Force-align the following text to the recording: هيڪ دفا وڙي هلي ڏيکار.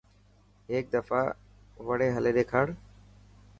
هيڪ 0.71 0.85
دفا 0.95 1.21
وڙي 1.87 2.09
هلي 2.15 2.31
ڏيکار. 2.37 2.67